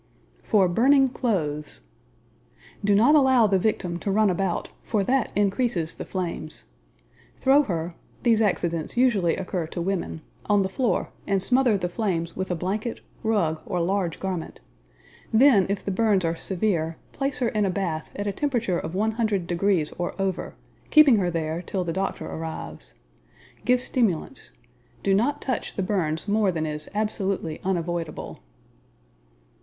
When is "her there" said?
21.17-21.61